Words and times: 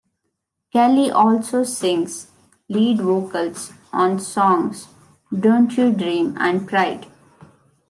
Kelly 0.73 1.11
also 1.11 1.63
sings 1.63 2.31
lead 2.67 3.01
vocals 3.01 3.71
on 3.93 4.17
songs 4.17 4.87
"Don't 5.31 5.77
You 5.77 5.93
Dream" 5.93 6.35
and 6.39 6.67
"Pride". 6.67 7.05